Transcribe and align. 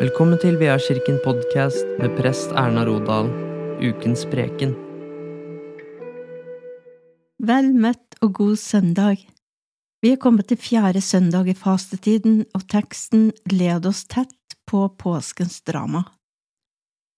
Velkommen 0.00 0.38
til 0.40 0.54
Kirken 0.56 1.18
podkast 1.20 1.84
med 2.00 2.14
prest 2.16 2.54
Erna 2.56 2.86
Rodal, 2.88 3.26
ukens 3.84 4.22
preken. 4.32 4.72
Vel 7.36 7.68
møtt 7.76 8.16
og 8.24 8.32
god 8.38 8.56
søndag. 8.56 9.26
Vi 10.00 10.14
er 10.14 10.16
kommet 10.16 10.48
til 10.48 10.56
fjerde 10.56 11.02
søndag 11.04 11.52
i 11.52 11.52
fastetiden, 11.52 12.46
og 12.56 12.64
teksten 12.72 13.28
leder 13.52 13.92
oss 13.92 14.06
tett 14.08 14.56
på 14.64 14.88
påskens 14.96 15.60
drama. 15.68 16.06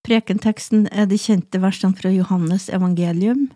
Prekenteksten 0.03 0.89
er 0.91 1.07
de 1.07 1.23
kjente 1.23 1.63
versene 1.63 1.95
fra 1.95 2.11
Johannes 2.11 2.67
evangelium, 2.67 3.53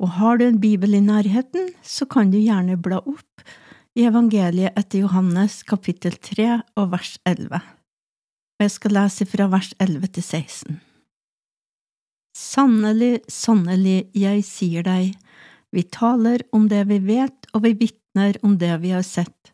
og 0.00 0.16
har 0.16 0.40
du 0.40 0.48
en 0.48 0.62
bibel 0.64 0.96
i 0.96 1.04
nærheten, 1.04 1.74
så 1.84 2.08
kan 2.08 2.32
du 2.32 2.40
gjerne 2.40 2.80
bla 2.80 3.04
opp 3.04 3.48
i 3.92 4.08
evangeliet 4.08 4.72
etter 4.72 5.04
Johannes 5.04 5.60
kapittel 5.60 6.16
3 6.16 6.54
og 6.80 6.94
vers 6.96 7.18
11 7.28 7.75
og 8.56 8.64
jeg 8.64 8.72
skal 8.72 8.96
lese 8.96 9.26
fra 9.28 9.48
vers 9.52 9.72
11 9.82 10.12
til 10.16 10.24
16. 10.24 10.78
Sannelig, 12.36 13.20
sannelig, 13.32 13.98
jeg 14.16 14.44
sier 14.44 14.84
deg, 14.84 15.14
vi 15.72 15.82
taler 15.92 16.44
om 16.56 16.68
det 16.68 16.84
vi 16.88 16.98
vet, 17.04 17.48
og 17.52 17.64
vi 17.64 17.74
vitner 17.76 18.36
om 18.44 18.56
det 18.60 18.72
vi 18.82 18.92
har 18.92 19.04
sett, 19.04 19.52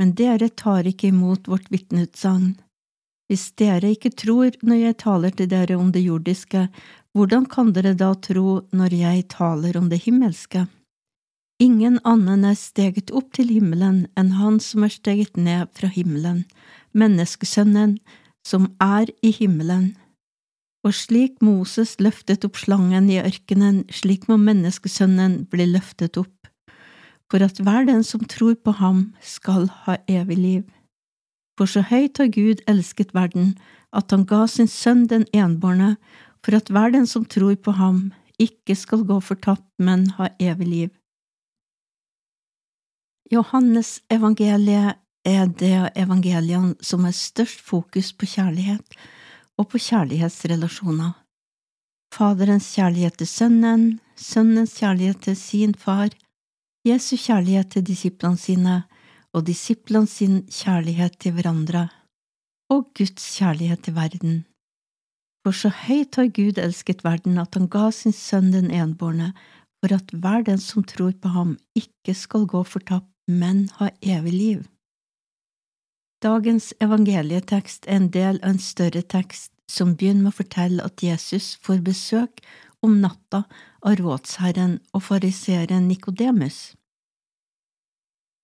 men 0.00 0.14
dere 0.16 0.48
tar 0.48 0.88
ikke 0.88 1.10
imot 1.12 1.48
vårt 1.48 1.68
vitneutsagn. 1.72 2.54
Hvis 3.28 3.50
dere 3.60 3.92
ikke 3.92 4.14
tror 4.16 4.56
når 4.64 4.80
jeg 4.80 4.98
taler 5.02 5.34
til 5.36 5.50
dere 5.50 5.76
om 5.76 5.90
det 5.92 6.06
jordiske, 6.06 6.68
hvordan 7.12 7.44
kan 7.52 7.74
dere 7.76 7.92
da 7.98 8.14
tro 8.14 8.62
når 8.72 8.94
jeg 8.96 9.26
taler 9.34 9.76
om 9.76 9.90
det 9.92 10.00
himmelske? 10.06 10.64
Ingen 11.60 11.98
annen 12.06 12.46
er 12.46 12.56
steget 12.56 13.10
opp 13.10 13.32
til 13.36 13.50
himmelen 13.50 14.06
enn 14.16 14.30
han 14.38 14.60
som 14.62 14.86
er 14.86 14.94
steget 14.94 15.36
ned 15.36 15.68
fra 15.74 15.90
himmelen, 15.90 16.44
menneskesønnen, 16.94 17.98
som 18.48 18.70
er 18.80 19.10
i 19.22 19.32
himmelen. 19.34 19.92
Og 20.86 20.94
slik 20.94 21.40
Moses 21.44 21.96
løftet 22.00 22.46
opp 22.46 22.56
slangen 22.60 23.10
i 23.10 23.18
ørkenen, 23.20 23.82
slik 23.92 24.28
må 24.30 24.38
menneskesønnen 24.40 25.42
bli 25.52 25.66
løftet 25.74 26.16
opp, 26.20 26.50
for 27.28 27.44
at 27.44 27.58
hver 27.60 27.88
den 27.88 28.04
som 28.06 28.24
tror 28.24 28.56
på 28.64 28.76
ham, 28.78 29.08
skal 29.20 29.68
ha 29.84 29.98
evig 30.08 30.38
liv. 30.38 30.62
For 31.58 31.66
så 31.66 31.82
høyt 31.82 32.20
har 32.22 32.30
Gud 32.32 32.62
elsket 32.70 33.12
verden, 33.16 33.56
at 33.92 34.14
han 34.14 34.24
ga 34.30 34.46
sin 34.46 34.70
sønn 34.70 35.08
den 35.10 35.26
enbårne, 35.34 35.96
for 36.44 36.56
at 36.56 36.70
hver 36.70 36.94
den 36.94 37.06
som 37.10 37.26
tror 37.26 37.56
på 37.58 37.74
ham, 37.74 38.12
ikke 38.38 38.76
skal 38.78 39.02
gå 39.04 39.18
fortapt, 39.20 39.66
men 39.82 40.06
ha 40.16 40.30
evig 40.38 40.68
liv. 40.70 40.90
Johannes 43.32 43.98
evangeliet 44.14 44.96
er 45.28 45.46
det 45.60 45.92
evangeliene 45.96 46.74
som 46.80 47.04
har 47.04 47.16
størst 47.16 47.60
fokus 47.64 48.12
på 48.12 48.26
kjærlighet 48.26 48.98
og 49.58 49.68
på 49.72 49.80
kjærlighetsrelasjoner. 49.82 51.12
Faderens 52.14 52.68
kjærlighet 52.74 53.18
til 53.20 53.28
Sønnen, 53.28 54.00
Sønnens 54.16 54.78
kjærlighet 54.78 55.20
til 55.26 55.36
sin 55.36 55.74
far, 55.74 56.08
Jesu 56.86 57.16
kjærlighet 57.16 57.72
til 57.74 57.84
disiplene 57.84 58.40
sine 58.40 58.76
og 59.36 59.44
disiplene 59.46 60.08
sin 60.08 60.40
kjærlighet 60.46 61.18
til 61.20 61.34
hverandre, 61.36 61.88
og 62.72 62.88
Guds 62.96 63.26
kjærlighet 63.36 63.84
til 63.84 63.94
verden. 63.94 64.38
For 65.44 65.56
så 65.56 65.70
høyt 65.72 66.16
har 66.18 66.32
Gud 66.34 66.58
elsket 66.60 67.04
verden 67.04 67.38
at 67.38 67.54
han 67.54 67.68
ga 67.72 67.90
sin 67.94 68.12
sønn 68.16 68.50
den 68.52 68.70
enbårne, 68.70 69.32
for 69.78 69.94
at 69.94 70.10
hver 70.12 70.42
den 70.48 70.58
som 70.58 70.84
tror 70.84 71.12
på 71.22 71.30
ham, 71.32 71.54
ikke 71.76 72.14
skal 72.14 72.48
gå 72.50 72.64
fortapt, 72.66 73.08
men 73.28 73.68
ha 73.78 73.92
evig 74.02 74.32
liv. 74.32 74.66
Dagens 76.18 76.72
evangelietekst 76.82 77.86
er 77.86 78.00
en 78.00 78.08
del 78.10 78.40
av 78.42 78.56
en 78.56 78.62
større 78.62 79.04
tekst 79.06 79.52
som 79.70 79.92
begynner 79.94 80.26
med 80.26 80.32
å 80.32 80.38
fortelle 80.40 80.86
at 80.86 81.02
Jesus 81.04 81.52
får 81.62 81.84
besøk 81.86 82.42
om 82.82 82.96
natta 83.02 83.44
av 83.86 83.98
rådsherren 84.00 84.78
og 84.90 85.04
fariseeren 85.06 85.86
Nikodemus. 85.86 86.74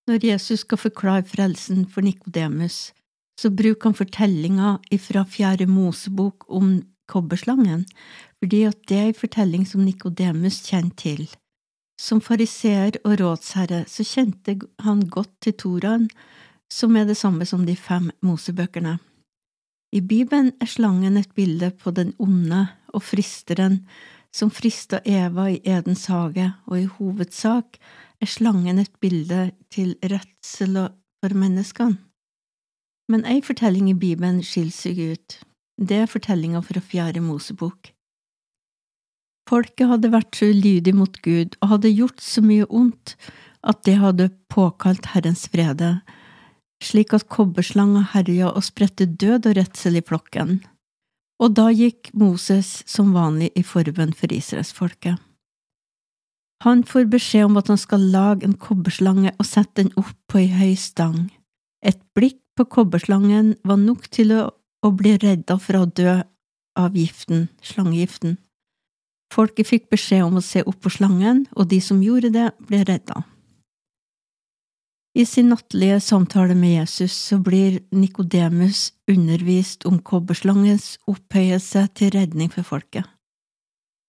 Når 0.06 0.26
Jesus 0.28 0.62
skal 0.62 0.78
forklare 0.78 1.26
frelsen 1.26 1.86
for 1.90 2.06
Nikodemus, 2.06 2.92
så 3.40 3.50
bruker 3.50 3.88
han 3.88 3.98
fortellinga 3.98 4.76
fra 5.02 5.24
Fjerde 5.26 5.66
Mosebok 5.66 6.46
om 6.46 6.76
kobberslangen, 7.10 7.88
fordi 8.38 8.62
at 8.68 8.78
det 8.86 9.00
er 9.00 9.10
en 9.10 9.18
fortelling 9.18 9.64
som 9.66 9.82
Nikodemus 9.82 10.60
kjenner 10.68 10.94
til. 11.00 11.26
Som 11.98 12.20
fariseer 12.22 13.00
og 13.02 13.18
rådsherre 13.20 13.84
så 13.90 14.06
kjente 14.06 14.58
han 14.82 15.06
godt 15.10 15.32
til 15.42 15.56
Toraen, 15.58 16.08
som 16.72 16.96
er 16.96 17.06
det 17.08 17.16
samme 17.16 17.46
som 17.46 17.66
de 17.66 17.76
fem 17.76 18.10
Mosebøkene. 18.22 18.98
I 19.94 20.00
Bibelen 20.00 20.52
er 20.60 20.66
slangen 20.66 21.16
et 21.16 21.34
bilde 21.34 21.70
på 21.70 21.92
den 21.94 22.14
onde 22.18 22.66
og 22.94 23.02
fristeren 23.02 23.84
som 24.34 24.50
frista 24.50 24.98
Eva 25.06 25.46
i 25.52 25.60
Edens 25.62 26.08
hage, 26.10 26.48
og 26.66 26.80
i 26.80 26.88
hovedsak 26.96 27.78
er 28.20 28.30
slangen 28.30 28.80
et 28.82 28.90
bilde 29.00 29.52
til 29.70 29.94
redsel 30.02 30.80
for 31.22 31.38
menneskene. 31.38 32.00
Men 33.08 33.26
ei 33.28 33.42
fortelling 33.44 33.90
i 33.92 33.98
Bibelen 34.00 34.40
skiller 34.42 34.72
seg 34.74 35.00
ut. 35.12 35.36
Det 35.76 35.98
er 36.02 36.10
fortellinga 36.10 36.62
fra 36.64 36.80
Fjerde 36.80 37.20
Mosebok. 37.20 37.92
Folket 39.44 39.90
hadde 39.90 40.10
vært 40.14 40.38
så 40.38 40.48
ulydig 40.48 40.94
mot 40.96 41.18
Gud 41.22 41.58
og 41.60 41.74
hadde 41.74 41.92
gjort 41.92 42.22
så 42.24 42.40
mye 42.40 42.64
ondt 42.72 43.14
at 43.64 43.82
det 43.84 43.98
hadde 44.00 44.30
påkalt 44.52 45.10
Herrens 45.12 45.44
frede, 45.52 45.98
slik 46.84 47.14
at 47.16 47.28
kobberslanga 47.32 48.04
herja 48.12 48.52
og 48.52 48.64
spredte 48.66 49.06
død 49.06 49.50
og 49.50 49.56
redsel 49.58 49.98
i 49.98 50.04
flokken. 50.04 50.58
Og 51.42 51.54
da 51.58 51.70
gikk 51.74 52.12
Moses 52.14 52.82
som 52.86 53.14
vanlig 53.16 53.50
i 53.58 53.64
forbønn 53.66 54.14
for 54.16 54.32
israelsfolket. 54.32 55.18
Han 56.64 56.84
får 56.88 57.08
beskjed 57.12 57.48
om 57.48 57.58
at 57.60 57.68
han 57.68 57.80
skal 57.80 58.06
lage 58.14 58.46
en 58.46 58.56
kobberslange 58.56 59.34
og 59.34 59.48
sette 59.48 59.82
den 59.82 59.90
opp 60.00 60.14
på 60.30 60.40
ei 60.44 60.48
høy 60.48 60.76
stang. 60.80 61.26
Et 61.84 61.98
blikk 62.16 62.38
på 62.56 62.64
kobberslangen 62.76 63.56
var 63.68 63.80
nok 63.82 64.06
til 64.14 64.32
å, 64.32 64.46
å 64.80 64.92
bli 64.94 65.16
redda 65.20 65.58
fra 65.60 65.82
å 65.84 65.90
dø 65.90 66.22
av 66.78 66.96
giften, 66.96 67.48
slangegiften. 67.62 68.38
Folket 69.34 69.68
fikk 69.68 69.90
beskjed 69.92 70.24
om 70.24 70.38
å 70.38 70.44
se 70.44 70.62
opp 70.62 70.78
på 70.84 70.92
slangen, 70.94 71.44
og 71.58 71.68
de 71.72 71.80
som 71.82 72.02
gjorde 72.02 72.30
det, 72.34 72.48
ble 72.68 72.84
redda. 72.86 73.24
I 75.14 75.22
sin 75.26 75.48
nattlige 75.48 76.00
samtale 76.00 76.56
med 76.58 76.72
Jesus 76.74 77.12
så 77.12 77.38
blir 77.38 77.78
Nikodemus 77.94 78.92
undervist 79.10 79.84
om 79.86 80.00
kobberslangens 80.02 80.96
opphøyelse 81.06 81.84
til 81.94 82.10
redning 82.16 82.50
for 82.50 82.66
folket. 82.66 83.06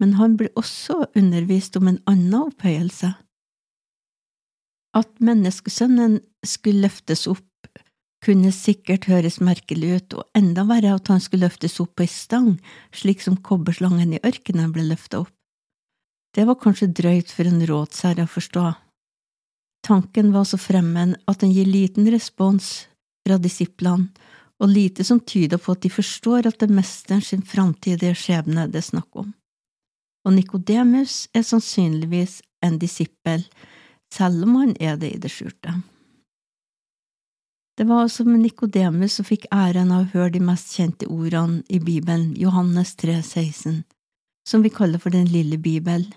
Men 0.02 0.16
han 0.18 0.34
blir 0.38 0.50
også 0.58 1.04
undervist 1.16 1.78
om 1.78 1.92
en 1.92 2.00
annen 2.10 2.34
opphøyelse. 2.40 3.12
At 4.98 5.12
menneskesønnen 5.22 6.18
skulle 6.42 6.88
løftes 6.88 7.28
opp, 7.30 7.70
kunne 8.26 8.50
sikkert 8.56 9.06
høres 9.06 9.38
merkelig 9.38 9.92
ut, 10.00 10.16
og 10.18 10.26
enda 10.34 10.64
verre 10.66 10.96
at 10.98 11.12
han 11.14 11.22
skulle 11.22 11.46
løftes 11.46 11.78
opp 11.84 11.94
på 12.00 12.08
ei 12.08 12.10
stang, 12.10 12.56
slik 12.90 13.22
som 13.22 13.38
kobberslangen 13.38 14.16
i 14.18 14.24
ørkenen 14.26 14.74
ble 14.74 14.88
løfta 14.90 15.22
opp. 15.22 15.34
Det 16.34 16.48
var 16.50 16.58
kanskje 16.60 16.90
drøyt 16.90 17.30
for 17.30 17.46
en 17.46 17.62
rådsherre 17.70 18.26
å 18.26 18.32
forstå, 18.32 18.66
Tanken 19.86 20.32
var 20.34 20.44
så 20.44 20.58
fremmed 20.58 21.16
at 21.30 21.40
den 21.40 21.52
gir 21.54 21.68
liten 21.70 22.08
respons 22.10 22.88
fra 23.28 23.38
disiplene, 23.38 24.08
og 24.58 24.72
lite 24.72 25.04
som 25.06 25.20
tyder 25.20 25.60
på 25.62 25.76
at 25.76 25.84
de 25.84 25.92
forstår 25.94 26.48
at 26.48 26.58
det 26.58 26.70
er 26.72 26.78
mesteren 26.78 27.22
sin 27.22 27.44
framtidige 27.46 28.16
skjebne 28.18 28.66
det 28.72 28.80
er 28.82 28.88
snakk 28.88 29.20
om. 29.22 29.28
Og 30.26 30.34
Nikodemus 30.34 31.28
er 31.38 31.46
sannsynligvis 31.46 32.40
en 32.66 32.80
disippel, 32.82 33.46
selv 34.10 34.48
om 34.48 34.56
han 34.64 34.74
er 34.82 34.98
det 34.98 35.12
i 35.14 35.22
det 35.22 35.30
skjulte. 35.30 35.76
Det 37.78 37.86
var 37.86 38.08
altså 38.08 38.26
med 38.26 38.42
Nikodemus 38.42 39.20
som 39.20 39.28
fikk 39.28 39.46
æren 39.54 39.94
av 39.94 40.08
å 40.08 40.12
høre 40.16 40.34
de 40.34 40.42
mest 40.50 40.74
kjente 40.74 41.12
ordene 41.12 41.62
i 41.70 41.78
Bibelen, 41.78 42.32
Johannes 42.40 42.96
3, 42.98 43.20
16, 43.22 43.84
som 44.50 44.66
vi 44.66 44.74
kaller 44.74 44.98
for 45.04 45.14
Den 45.14 45.30
lille 45.30 45.62
bibel 45.62 46.10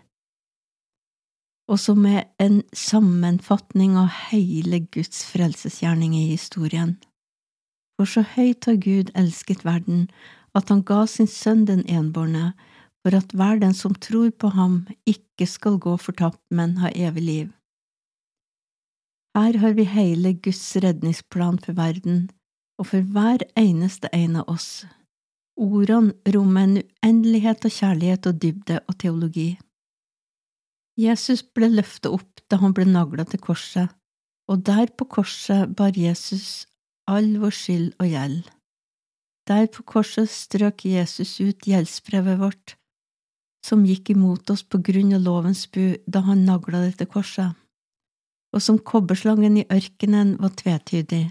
og 1.69 1.79
som 1.81 2.07
er 2.09 2.25
en 2.41 2.63
sammenfatning 2.73 3.97
av 4.01 4.09
hele 4.31 4.81
Guds 4.95 5.27
frelsesgjerning 5.29 6.17
i 6.17 6.31
historien. 6.31 6.97
For 7.99 8.09
så 8.09 8.25
høyt 8.37 8.65
har 8.71 8.81
Gud 8.81 9.13
elsket 9.19 9.65
verden, 9.67 10.07
at 10.57 10.73
han 10.73 10.83
ga 10.87 11.05
sin 11.11 11.29
sønn 11.29 11.67
den 11.69 11.85
enbårne, 11.91 12.55
for 13.05 13.15
at 13.19 13.35
hver 13.37 13.61
den 13.61 13.75
som 13.77 13.95
tror 13.95 14.31
på 14.31 14.51
ham, 14.57 14.87
ikke 15.07 15.47
skal 15.47 15.79
gå 15.83 15.97
fortapt, 16.01 16.41
men 16.51 16.79
ha 16.83 16.91
evig 16.95 17.23
liv. 17.23 17.49
Her 19.37 19.59
har 19.63 19.77
vi 19.77 19.85
hele 19.87 20.33
Guds 20.35 20.65
redningsplan 20.83 21.61
for 21.63 21.77
verden, 21.79 22.31
og 22.79 22.89
for 22.91 23.05
hver 23.15 23.45
eneste 23.59 24.11
en 24.15 24.41
av 24.41 24.49
oss. 24.51 24.87
Ordene 25.59 26.15
rommer 26.35 26.67
en 26.67 26.77
uendelighet 26.81 27.67
av 27.67 27.75
kjærlighet 27.75 28.27
og 28.31 28.43
dybde 28.43 28.81
og 28.87 28.99
teologi. 28.99 29.49
Jesus 30.99 31.45
ble 31.55 31.69
løftet 31.71 32.11
opp 32.11 32.43
da 32.51 32.59
han 32.59 32.75
ble 32.75 32.87
nagla 32.89 33.25
til 33.29 33.41
korset, 33.43 33.93
og 34.51 34.65
der 34.67 34.91
på 34.99 35.07
korset 35.07 35.77
bar 35.79 35.95
Jesus 35.95 36.67
all 37.09 37.37
vår 37.39 37.55
skyld 37.55 37.93
og 38.03 38.09
gjeld. 38.11 38.49
Der 39.49 39.69
på 39.73 39.85
korset 39.87 40.29
strøk 40.33 40.85
Jesus 40.85 41.39
ut 41.41 41.69
gjeldsbrevet 41.71 42.41
vårt, 42.43 42.75
som 43.65 43.87
gikk 43.87 44.11
imot 44.17 44.51
oss 44.51 44.65
på 44.65 44.81
grunn 44.85 45.15
av 45.17 45.25
lovens 45.25 45.67
bu 45.71 45.97
da 46.07 46.25
han 46.27 46.45
nagla 46.49 46.83
det 46.85 46.99
til 46.99 47.11
korset, 47.15 47.55
og 48.55 48.65
som 48.65 48.81
kobberslangen 48.81 49.61
i 49.63 49.67
ørkenen 49.71 50.37
var 50.43 50.57
tvetydig. 50.59 51.29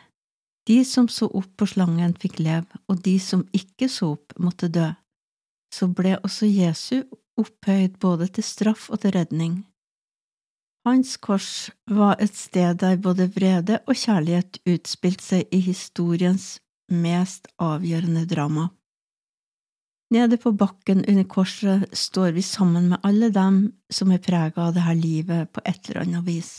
De 0.67 0.79
som 0.85 1.07
så 1.07 1.29
opp 1.31 1.53
på 1.59 1.67
slangen, 1.69 2.15
fikk 2.19 2.41
leve, 2.43 2.79
og 2.87 2.99
de 3.03 3.15
som 3.23 3.45
ikke 3.55 3.87
så 3.91 4.13
opp, 4.17 4.35
måtte 4.39 4.67
dø. 4.67 4.89
Så 5.73 5.87
ble 5.95 6.17
også 6.23 6.47
Jesu 6.47 7.03
opphøyd 7.37 7.97
både 8.03 8.27
til 8.37 8.45
straff 8.45 8.89
og 8.89 9.01
til 9.03 9.15
redning. 9.15 9.59
Hans 10.87 11.17
kors 11.19 11.69
var 11.91 12.15
et 12.23 12.35
sted 12.35 12.79
der 12.79 12.95
både 13.03 13.27
vrede 13.35 13.81
og 13.87 13.97
kjærlighet 13.99 14.61
utspilte 14.71 15.25
seg 15.25 15.51
i 15.51 15.59
historiens 15.65 16.57
mest 16.87 17.49
avgjørende 17.59 18.23
drama. 18.29 18.69
Nede 20.15 20.37
på 20.39 20.53
bakken 20.55 21.03
under 21.03 21.27
korset 21.27 21.83
står 21.91 22.31
vi 22.37 22.41
sammen 22.41 22.87
med 22.93 23.03
alle 23.03 23.27
dem 23.35 23.59
som 23.91 24.13
er 24.15 24.23
prega 24.23 24.69
av 24.69 24.77
dette 24.77 24.95
livet 24.95 25.51
på 25.51 25.63
et 25.65 25.89
eller 25.89 26.05
annet 26.05 26.27
vis. 26.29 26.51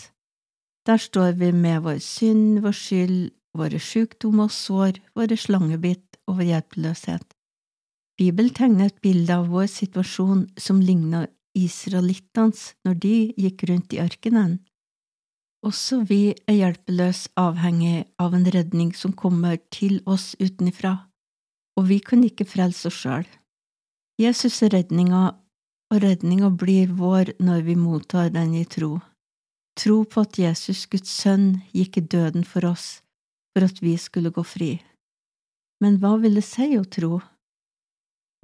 Der 0.84 1.00
står 1.00 1.32
vi 1.40 1.48
med 1.52 1.80
vår 1.86 2.02
synd, 2.04 2.60
vår 2.64 2.76
skyld, 2.76 3.30
våre 3.56 3.80
sykdommer 3.80 4.50
og 4.50 4.52
sår, 4.52 5.00
våre 5.16 5.36
slangebitt 5.36 6.20
og 6.28 6.38
vår 6.38 6.50
hjelpeløshet. 6.50 7.24
Bibelen 8.18 8.50
tegner 8.50 8.90
et 8.90 9.02
bilde 9.02 9.30
av 9.30 9.46
vår 9.52 9.68
situasjon 9.70 10.48
som 10.58 10.80
ligner 10.82 11.28
israelittenes 11.58 12.72
når 12.86 12.96
de 13.04 13.14
gikk 13.38 13.64
rundt 13.70 13.94
i 13.94 14.00
ørkenen. 14.02 14.58
Også 15.66 16.00
vi 16.06 16.34
er 16.46 16.56
hjelpeløse 16.56 17.30
avhengig 17.38 18.06
av 18.22 18.34
en 18.34 18.46
redning 18.54 18.92
som 18.94 19.14
kommer 19.14 19.58
til 19.74 20.00
oss 20.06 20.32
utenfra, 20.38 20.94
og 21.78 21.88
vi 21.90 21.98
kan 22.02 22.22
ikke 22.26 22.46
frelse 22.46 22.90
oss 22.90 23.00
sjøl. 23.02 23.26
Jesus 24.18 24.62
er 24.66 24.74
redninga, 24.74 25.22
og 25.94 26.02
redninga 26.02 26.50
blir 26.50 26.90
vår 26.98 27.36
når 27.42 27.64
vi 27.70 27.78
mottar 27.78 28.30
den 28.34 28.54
i 28.58 28.64
tro. 28.66 28.98
Tro 29.78 30.02
på 30.10 30.26
at 30.26 30.38
Jesus, 30.42 30.86
Guds 30.90 31.10
sønn, 31.10 31.60
gikk 31.70 32.00
i 32.00 32.06
døden 32.14 32.42
for 32.42 32.66
oss, 32.66 32.98
for 33.54 33.66
at 33.66 33.78
vi 33.82 33.94
skulle 33.98 34.34
gå 34.34 34.42
fri. 34.42 34.72
Men 35.82 36.00
hva 36.02 36.16
vil 36.18 36.38
det 36.38 36.46
si 36.46 36.72
å 36.78 36.82
tro? 36.82 37.20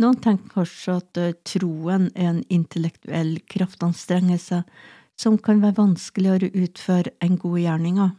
Noen 0.03 0.19
tenker 0.19 0.51
kanskje 0.57 0.97
at 0.99 1.21
eh, 1.23 1.37
troen 1.47 2.09
er 2.15 2.33
en 2.33 2.43
intellektuell 2.51 3.37
kraftanstrengelse 3.51 4.65
som 5.21 5.39
kan 5.39 5.61
være 5.63 5.79
vanskeligere 5.79 6.51
å 6.51 6.65
utføre 6.67 7.15
enn 7.23 7.39
gode 7.39 7.63
gjerninger. 7.63 8.11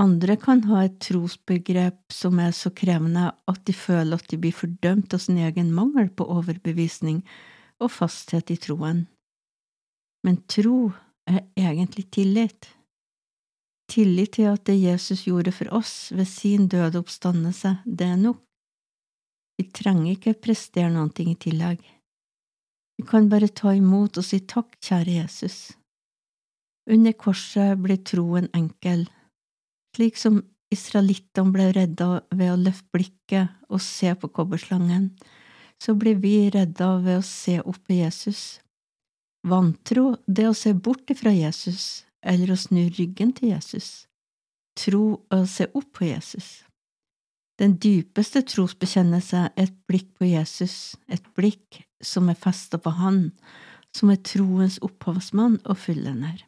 Andre 0.00 0.36
kan 0.40 0.62
ha 0.70 0.84
et 0.86 1.00
trosbegrep 1.02 2.14
som 2.14 2.38
er 2.40 2.54
så 2.56 2.70
krevende 2.72 3.26
at 3.50 3.62
de 3.66 3.74
føler 3.76 4.16
at 4.16 4.28
de 4.30 4.38
blir 4.40 4.54
fordømt 4.54 5.12
av 5.12 5.20
sin 5.20 5.40
egen 5.42 5.72
mangel 5.76 6.08
på 6.14 6.24
overbevisning 6.30 7.20
og 7.82 7.90
fasthet 7.92 8.52
i 8.54 8.58
troen. 8.62 9.04
Men 10.24 10.38
tro 10.48 10.92
er 11.28 11.42
egentlig 11.58 12.06
tillit. 12.14 12.70
Tillit 13.90 14.36
til 14.38 14.52
at 14.52 14.64
det 14.68 14.78
Jesus 14.78 15.26
gjorde 15.26 15.52
for 15.52 15.72
oss 15.74 16.12
ved 16.14 16.28
sin 16.30 16.68
døde 16.70 17.00
oppstandelse, 17.02 17.80
det 17.84 18.06
er 18.06 18.20
nok. 18.20 18.40
Vi 19.60 19.66
trenger 19.76 20.14
ikke 20.14 20.38
prestere 20.40 20.88
noe 20.88 21.10
i 21.20 21.34
tillegg. 21.36 21.80
Vi 22.96 23.04
kan 23.04 23.26
bare 23.28 23.50
ta 23.52 23.74
imot 23.76 24.16
og 24.16 24.24
si 24.24 24.38
takk, 24.48 24.78
kjære 24.80 25.18
Jesus. 25.18 25.56
Under 26.88 27.12
korset 27.12 27.76
blir 27.84 28.00
troen 28.08 28.48
enkel, 28.56 29.02
slik 29.92 30.16
som 30.16 30.38
israelittene 30.72 31.52
ble 31.52 31.66
redda 31.76 32.08
ved 32.32 32.54
å 32.54 32.56
løfte 32.62 32.88
blikket 32.96 33.52
og 33.68 33.84
se 33.84 34.14
på 34.16 34.32
kobberslangen, 34.32 35.10
så 35.76 35.92
blir 35.92 36.16
vi 36.24 36.48
redda 36.56 36.94
ved 37.04 37.20
å 37.20 37.26
se 37.26 37.58
opp 37.60 37.82
på 37.84 37.98
Jesus. 38.00 38.62
Vantro, 39.44 40.14
det 40.24 40.48
å 40.48 40.56
se 40.56 40.72
bort 40.72 41.12
fra 41.20 41.36
Jesus 41.36 42.06
eller 42.24 42.56
å 42.56 42.60
snu 42.64 42.86
ryggen 42.96 43.36
til 43.36 43.52
Jesus. 43.52 44.06
Tro 44.80 45.20
å 45.28 45.44
se 45.44 45.68
opp 45.74 45.92
på 46.00 46.08
Jesus. 46.08 46.62
Den 47.60 47.76
dypeste 47.76 48.40
trosbekjennelse 48.48 49.42
er 49.50 49.66
et 49.68 49.74
blikk 49.88 50.14
på 50.16 50.30
Jesus, 50.30 50.96
et 51.12 51.24
blikk 51.36 51.82
som 52.00 52.30
er 52.32 52.38
festa 52.40 52.80
på 52.80 52.94
Han, 52.96 53.26
som 53.92 54.12
er 54.12 54.22
troens 54.24 54.78
opphavsmann 54.80 55.58
og 55.66 55.76
fullender. 55.82 56.40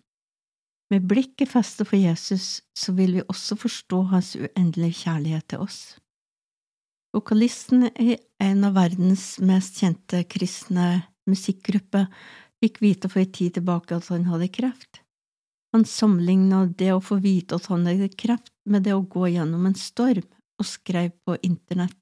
Med 0.92 1.04
blikket 1.08 1.52
festet 1.52 1.88
på 1.88 2.00
Jesus, 2.00 2.62
så 2.76 2.96
vil 2.96 3.18
vi 3.18 3.26
også 3.28 3.58
forstå 3.60 4.00
Hans 4.12 4.32
uendelige 4.40 5.04
kjærlighet 5.04 5.50
til 5.52 5.64
oss. 5.66 5.80
Vokalisten 7.12 7.90
i 8.00 8.16
en 8.40 8.64
av 8.64 8.76
verdens 8.78 9.36
mest 9.44 9.82
kjente 9.82 10.24
kristne 10.32 11.02
musikkgrupper 11.28 12.08
fikk 12.62 12.80
vite 12.80 13.10
for 13.12 13.20
en 13.20 13.32
tid 13.36 13.58
tilbake 13.58 13.98
at 13.98 14.08
han 14.08 14.24
hadde 14.30 14.48
kreft. 14.52 15.02
Han 15.76 15.84
sammenligna 15.88 16.64
det 16.78 16.92
å 16.94 17.04
få 17.04 17.18
vite 17.20 17.58
at 17.58 17.68
han 17.72 17.84
hadde 17.88 18.08
kreft, 18.16 18.52
med 18.64 18.84
det 18.86 18.94
å 18.96 19.04
gå 19.04 19.28
gjennom 19.32 19.66
en 19.68 19.76
storm, 19.76 20.24
og 20.62 20.68
skrev 20.68 21.10
på 21.26 21.36
internett. 21.42 21.98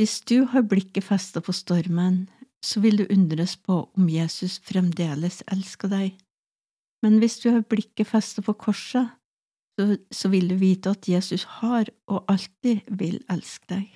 Hvis 0.00 0.22
du 0.24 0.46
har 0.48 0.64
blikket 0.64 1.04
festet 1.04 1.44
på 1.44 1.52
stormen, 1.52 2.28
så 2.64 2.80
vil 2.80 3.02
du 3.02 3.06
undres 3.12 3.56
på 3.56 3.82
om 3.96 4.08
Jesus 4.08 4.58
fremdeles 4.64 5.42
elsker 5.52 5.90
deg, 5.92 6.14
men 7.04 7.18
hvis 7.20 7.38
du 7.42 7.50
har 7.52 7.64
blikket 7.68 8.08
festet 8.08 8.46
på 8.46 8.54
korset, 8.60 9.16
så, 10.12 10.28
vil 10.28 10.50
du 10.50 10.58
vite 10.60 10.92
at 10.92 11.08
Jesus 11.08 11.46
har 11.60 11.88
og 12.10 12.26
alltid 12.28 12.84
vil 13.00 13.22
elske 13.32 13.64
deg. 13.72 13.86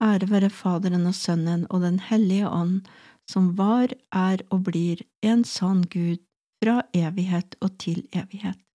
Ære 0.00 0.28
være 0.30 0.52
Faderen 0.52 1.08
og 1.08 1.16
Sønnen 1.16 1.66
og 1.68 1.82
Den 1.84 1.98
hellige 2.00 2.48
ånd, 2.48 2.88
som 3.28 3.52
var, 3.58 3.92
er 4.12 4.44
og 4.50 4.64
blir 4.68 5.02
en 5.24 5.44
sann 5.44 5.84
Gud 5.92 6.22
fra 6.62 6.82
evighet 6.94 7.56
og 7.60 7.76
til 7.82 8.06
evighet. 8.12 8.65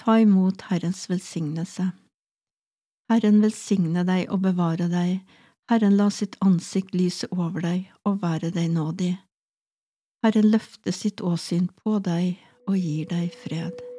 Ta 0.00 0.16
imot 0.18 0.62
Herrens 0.70 1.10
velsignelse. 1.10 1.90
Herren 3.12 3.42
velsigne 3.42 4.00
deg 4.08 4.30
og 4.32 4.40
bevare 4.46 4.86
deg, 4.88 5.18
Herren 5.68 5.98
la 5.98 6.06
sitt 6.14 6.38
ansikt 6.40 6.94
lyse 6.96 7.28
over 7.36 7.60
deg 7.60 7.90
og 8.08 8.22
være 8.22 8.48
deg 8.54 8.70
nådig. 8.72 9.12
Herren 10.24 10.48
løfte 10.54 10.94
sitt 10.96 11.20
åsyn 11.20 11.68
på 11.82 11.98
deg 12.00 12.40
og 12.64 12.80
gir 12.80 13.12
deg 13.12 13.36
fred. 13.44 13.89